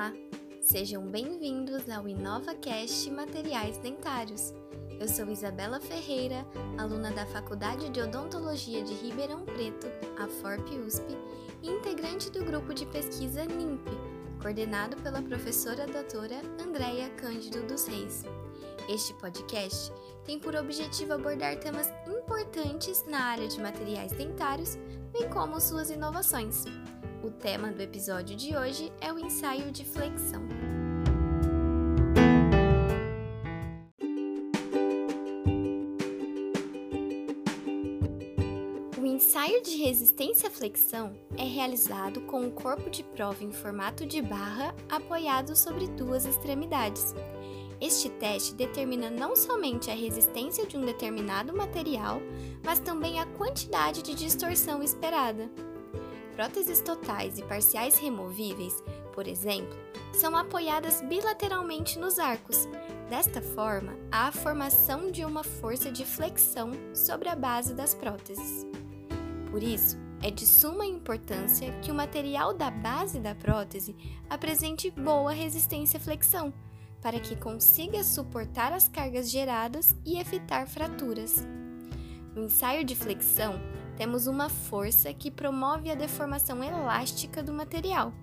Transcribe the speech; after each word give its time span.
Olá, 0.00 0.14
sejam 0.62 1.02
bem-vindos 1.02 1.86
ao 1.90 2.08
InovaCast 2.08 3.10
Materiais 3.10 3.76
Dentários. 3.76 4.54
Eu 4.98 5.06
sou 5.06 5.28
Isabela 5.28 5.78
Ferreira, 5.78 6.46
aluna 6.78 7.10
da 7.10 7.26
Faculdade 7.26 7.90
de 7.90 8.00
Odontologia 8.00 8.82
de 8.82 8.94
Ribeirão 8.94 9.44
Preto, 9.44 9.88
a 10.18 10.26
FORP 10.26 10.70
USP, 10.78 11.04
e 11.62 11.68
integrante 11.68 12.30
do 12.30 12.42
grupo 12.42 12.72
de 12.72 12.86
pesquisa 12.86 13.44
NIMP, 13.44 13.86
coordenado 14.40 14.96
pela 15.02 15.20
professora 15.20 15.86
doutora 15.86 16.40
Andréia 16.66 17.10
Cândido 17.10 17.62
dos 17.66 17.86
Reis. 17.86 18.24
Este 18.88 19.12
podcast 19.20 19.92
tem 20.24 20.38
por 20.38 20.56
objetivo 20.56 21.12
abordar 21.12 21.56
temas 21.60 21.90
importantes 22.06 23.04
na 23.06 23.22
área 23.22 23.48
de 23.48 23.60
materiais 23.60 24.12
dentários, 24.12 24.76
bem 25.12 25.28
como 25.28 25.60
suas 25.60 25.90
inovações. 25.90 26.64
O 27.22 27.30
tema 27.30 27.70
do 27.70 27.82
episódio 27.82 28.34
de 28.34 28.56
hoje 28.56 28.90
é 28.98 29.12
o 29.12 29.18
ensaio 29.18 29.70
de 29.70 29.84
flexão. 29.84 30.40
O 38.98 39.04
ensaio 39.04 39.62
de 39.62 39.76
resistência-flexão 39.76 41.12
é 41.36 41.44
realizado 41.44 42.22
com 42.22 42.46
o 42.46 42.50
corpo 42.50 42.88
de 42.88 43.02
prova 43.02 43.44
em 43.44 43.52
formato 43.52 44.06
de 44.06 44.22
barra 44.22 44.74
apoiado 44.88 45.54
sobre 45.54 45.88
duas 45.88 46.24
extremidades. 46.24 47.14
Este 47.78 48.08
teste 48.08 48.54
determina 48.54 49.10
não 49.10 49.36
somente 49.36 49.90
a 49.90 49.94
resistência 49.94 50.66
de 50.66 50.78
um 50.78 50.86
determinado 50.86 51.54
material, 51.54 52.18
mas 52.64 52.78
também 52.78 53.20
a 53.20 53.26
quantidade 53.26 54.02
de 54.02 54.14
distorção 54.14 54.82
esperada 54.82 55.50
próteses 56.40 56.80
totais 56.80 57.38
e 57.38 57.42
parciais 57.42 57.98
removíveis, 57.98 58.82
por 59.12 59.28
exemplo, 59.28 59.76
são 60.10 60.34
apoiadas 60.34 61.02
bilateralmente 61.02 61.98
nos 61.98 62.18
arcos. 62.18 62.66
Desta 63.10 63.42
forma, 63.42 63.94
há 64.10 64.28
a 64.28 64.32
formação 64.32 65.10
de 65.10 65.22
uma 65.22 65.44
força 65.44 65.92
de 65.92 66.02
flexão 66.02 66.70
sobre 66.94 67.28
a 67.28 67.36
base 67.36 67.74
das 67.74 67.94
próteses. 67.94 68.66
Por 69.50 69.62
isso, 69.62 69.98
é 70.22 70.30
de 70.30 70.46
suma 70.46 70.86
importância 70.86 71.78
que 71.82 71.90
o 71.90 71.94
material 71.94 72.54
da 72.54 72.70
base 72.70 73.20
da 73.20 73.34
prótese 73.34 73.94
apresente 74.30 74.90
boa 74.90 75.32
resistência 75.32 75.98
à 75.98 76.00
flexão, 76.00 76.54
para 77.02 77.20
que 77.20 77.36
consiga 77.36 78.02
suportar 78.02 78.72
as 78.72 78.88
cargas 78.88 79.30
geradas 79.30 79.94
e 80.06 80.18
evitar 80.18 80.66
fraturas. 80.66 81.46
No 82.34 82.44
ensaio 82.44 82.82
de 82.82 82.96
flexão, 82.96 83.60
temos 84.00 84.26
uma 84.26 84.48
força 84.48 85.12
que 85.12 85.30
promove 85.30 85.90
a 85.90 85.94
deformação 85.94 86.64
elástica 86.64 87.42
do 87.42 87.52
material. 87.52 88.14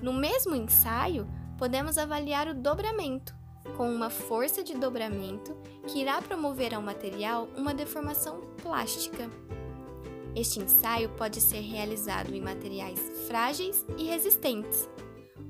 No 0.00 0.10
mesmo 0.10 0.56
ensaio, 0.56 1.28
podemos 1.58 1.98
avaliar 1.98 2.48
o 2.48 2.54
dobramento, 2.54 3.34
com 3.76 3.94
uma 3.94 4.08
força 4.08 4.64
de 4.64 4.72
dobramento 4.72 5.54
que 5.86 5.98
irá 5.98 6.22
promover 6.22 6.74
ao 6.74 6.80
material 6.80 7.46
uma 7.54 7.74
deformação 7.74 8.40
plástica. 8.62 9.30
Este 10.34 10.60
ensaio 10.60 11.10
pode 11.10 11.42
ser 11.42 11.60
realizado 11.60 12.34
em 12.34 12.40
materiais 12.40 12.98
frágeis 13.28 13.84
e 13.98 14.04
resistentes. 14.04 14.88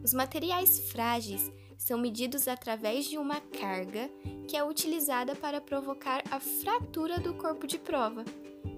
Os 0.02 0.12
materiais 0.12 0.90
frágeis 0.90 1.52
são 1.82 1.98
medidos 1.98 2.48
através 2.48 3.04
de 3.06 3.18
uma 3.18 3.40
carga 3.40 4.10
que 4.48 4.56
é 4.56 4.64
utilizada 4.64 5.34
para 5.34 5.60
provocar 5.60 6.22
a 6.30 6.38
fratura 6.38 7.18
do 7.18 7.34
corpo 7.34 7.66
de 7.66 7.78
prova 7.78 8.24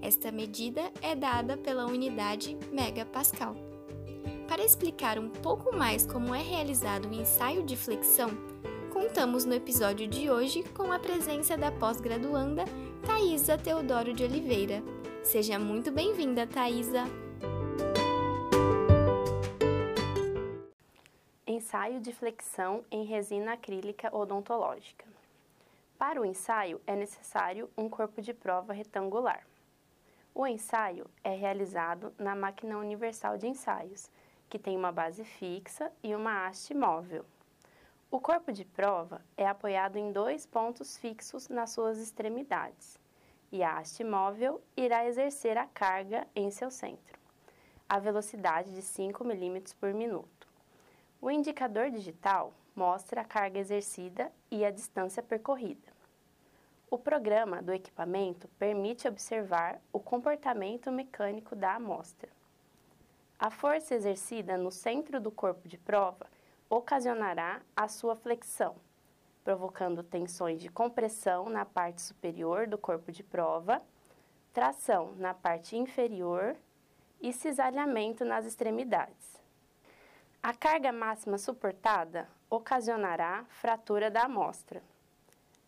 esta 0.01 0.31
medida 0.31 0.81
é 1.01 1.15
dada 1.15 1.57
pela 1.57 1.85
unidade 1.85 2.57
megapascal. 2.71 3.55
Para 4.47 4.63
explicar 4.63 5.17
um 5.17 5.29
pouco 5.29 5.75
mais 5.75 6.05
como 6.05 6.33
é 6.33 6.41
realizado 6.41 7.09
o 7.09 7.13
ensaio 7.13 7.63
de 7.63 7.75
flexão, 7.75 8.29
contamos 8.93 9.45
no 9.45 9.53
episódio 9.53 10.07
de 10.07 10.29
hoje 10.29 10.63
com 10.75 10.91
a 10.91 10.99
presença 10.99 11.57
da 11.57 11.71
pós-graduanda 11.71 12.65
Thaisa 13.05 13.57
Teodoro 13.57 14.13
de 14.13 14.23
Oliveira. 14.23 14.83
Seja 15.23 15.57
muito 15.57 15.91
bem-vinda, 15.91 16.45
Thaisa! 16.45 17.24
Ensaio 21.55 22.01
de 22.01 22.11
flexão 22.11 22.83
em 22.91 23.05
resina 23.05 23.53
acrílica 23.53 24.13
odontológica. 24.13 25.05
Para 25.97 26.19
o 26.19 26.25
ensaio 26.25 26.81
é 26.85 26.97
necessário 26.97 27.69
um 27.77 27.87
corpo 27.87 28.21
de 28.21 28.33
prova 28.33 28.73
retangular. 28.73 29.47
O 30.33 30.45
ensaio 30.45 31.09
é 31.23 31.33
realizado 31.33 32.13
na 32.17 32.35
máquina 32.35 32.77
universal 32.77 33.37
de 33.37 33.47
ensaios, 33.47 34.11
que 34.49 34.59
tem 34.59 34.75
uma 34.75 34.91
base 34.91 35.23
fixa 35.23 35.89
e 36.03 36.13
uma 36.13 36.45
haste 36.45 36.73
móvel. 36.73 37.25
O 38.11 38.19
corpo 38.19 38.51
de 38.51 38.65
prova 38.65 39.21
é 39.37 39.47
apoiado 39.47 39.95
em 39.95 40.11
dois 40.11 40.45
pontos 40.45 40.97
fixos 40.97 41.47
nas 41.47 41.69
suas 41.69 41.99
extremidades, 41.99 42.99
e 43.49 43.63
a 43.63 43.77
haste 43.77 44.03
móvel 44.03 44.61
irá 44.75 45.05
exercer 45.07 45.57
a 45.57 45.67
carga 45.67 46.27
em 46.35 46.51
seu 46.51 46.69
centro, 46.69 47.17
a 47.87 47.97
velocidade 47.97 48.73
de 48.73 48.81
5 48.81 49.23
mm 49.23 49.73
por 49.79 49.93
minuto. 49.93 50.44
O 51.21 51.31
indicador 51.31 51.89
digital 51.89 52.53
mostra 52.75 53.21
a 53.21 53.25
carga 53.25 53.59
exercida 53.59 54.31
e 54.51 54.65
a 54.65 54.71
distância 54.71 55.23
percorrida. 55.23 55.93
O 56.89 56.97
programa 56.97 57.61
do 57.61 57.73
equipamento 57.73 58.47
permite 58.59 59.07
observar 59.07 59.81
o 59.91 59.99
comportamento 59.99 60.91
mecânico 60.91 61.55
da 61.55 61.75
amostra. 61.75 62.29
A 63.39 63.49
força 63.49 63.95
exercida 63.95 64.57
no 64.57 64.71
centro 64.71 65.19
do 65.19 65.31
corpo 65.31 65.67
de 65.67 65.77
prova 65.77 66.27
ocasionará 66.69 67.61
a 67.75 67.87
sua 67.87 68.15
flexão, 68.15 68.75
provocando 69.43 70.03
tensões 70.03 70.61
de 70.61 70.69
compressão 70.69 71.49
na 71.49 71.65
parte 71.65 72.01
superior 72.01 72.67
do 72.67 72.77
corpo 72.77 73.11
de 73.11 73.23
prova, 73.23 73.81
tração 74.53 75.13
na 75.17 75.33
parte 75.33 75.75
inferior 75.75 76.55
e 77.19 77.33
cisalhamento 77.33 78.23
nas 78.23 78.45
extremidades. 78.45 79.44
A 80.47 80.53
carga 80.53 80.91
máxima 80.91 81.39
suportada 81.39 82.29
ocasionará 82.51 83.45
fratura 83.49 84.11
da 84.11 84.25
amostra. 84.25 84.83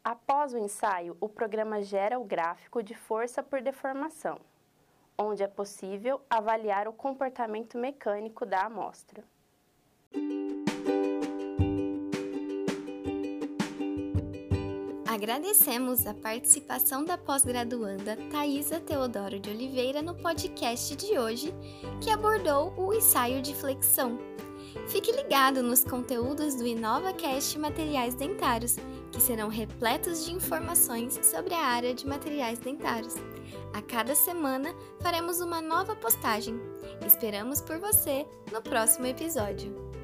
Após 0.04 0.54
o 0.54 0.60
ensaio, 0.60 1.18
o 1.20 1.28
programa 1.28 1.82
gera 1.82 2.20
o 2.20 2.24
gráfico 2.24 2.84
de 2.84 2.94
força 2.94 3.42
por 3.42 3.60
deformação, 3.60 4.40
onde 5.18 5.42
é 5.42 5.48
possível 5.48 6.22
avaliar 6.30 6.88
o 6.88 6.94
comportamento 6.94 7.76
mecânico 7.76 8.46
da 8.46 8.66
amostra. 8.66 9.24
Agradecemos 15.08 16.06
a 16.06 16.14
participação 16.14 17.04
da 17.04 17.18
pós-graduanda 17.18 18.16
Thaisa 18.30 18.80
Teodoro 18.80 19.40
de 19.40 19.50
Oliveira 19.50 20.04
no 20.04 20.14
podcast 20.14 20.96
de 20.96 21.18
hoje, 21.18 21.52
que 22.00 22.12
abordou 22.12 22.72
o 22.78 22.94
ensaio 22.94 23.42
de 23.42 23.56
flexão. 23.56 24.20
Fique 24.88 25.12
ligado 25.12 25.64
nos 25.64 25.84
conteúdos 25.84 26.56
do 26.56 26.66
InovaCast 26.66 27.58
Materiais 27.60 28.14
Dentários 28.16 28.78
que 29.12 29.22
serão 29.22 29.48
repletos 29.50 30.26
de 30.26 30.34
informações 30.34 31.20
sobre 31.24 31.54
a 31.54 31.66
área 31.66 31.94
de 31.94 32.06
materiais 32.06 32.60
dentários. 32.60 33.16
A 33.74 33.82
cada 33.82 34.16
semana 34.16 34.76
faremos 35.00 35.40
uma 35.40 35.62
nova 35.62 35.96
postagem. 35.96 36.60
Esperamos 37.06 37.62
por 37.62 37.80
você 37.80 38.26
no 38.52 38.62
próximo 38.62 39.08
episódio. 39.08 39.97